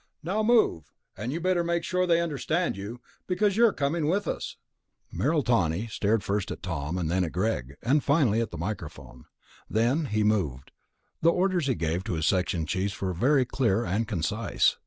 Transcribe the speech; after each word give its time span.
"Now 0.23 0.41
move! 0.41 0.91
And 1.15 1.31
you'd 1.31 1.43
better 1.43 1.63
be 1.63 1.79
sure 1.83 2.07
they 2.07 2.21
understand 2.21 2.75
you, 2.75 3.01
because 3.27 3.55
you're 3.55 3.71
coming 3.71 4.07
with 4.07 4.27
us." 4.27 4.57
Merrill 5.11 5.43
Tawney 5.43 5.85
stared 5.91 6.23
first 6.23 6.49
at 6.49 6.63
Tom, 6.63 6.95
then 7.07 7.23
at 7.23 7.31
Greg, 7.31 7.75
and 7.83 8.03
finally 8.03 8.41
at 8.41 8.49
the 8.49 8.57
microphone. 8.57 9.25
Then 9.69 10.05
he 10.05 10.23
moved. 10.23 10.71
The 11.21 11.29
orders 11.31 11.67
he 11.67 11.75
gave 11.75 12.03
to 12.05 12.13
his 12.15 12.25
section 12.25 12.65
chiefs 12.65 12.99
were 12.99 13.13
very 13.13 13.45
clear 13.45 13.85
and 13.85 14.07
concise. 14.07 14.75